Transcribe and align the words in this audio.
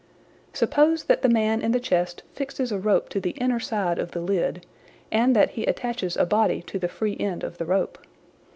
Suppose 0.53 1.03
that 1.03 1.21
the 1.21 1.29
man 1.29 1.61
in 1.61 1.73
the 1.73 1.79
chest 1.79 2.23
fixes 2.33 2.71
a 2.71 2.79
rope 2.79 3.07
to 3.09 3.19
the 3.19 3.35
inner 3.39 3.59
side 3.59 3.99
of 3.99 4.13
the 4.13 4.19
lid, 4.19 4.65
and 5.11 5.35
that 5.35 5.51
he 5.51 5.63
attaches 5.67 6.17
a 6.17 6.25
body 6.25 6.63
to 6.63 6.79
the 6.79 6.87
free 6.87 7.15
end 7.19 7.43
of 7.43 7.59
the 7.59 7.65
rope. 7.65 7.99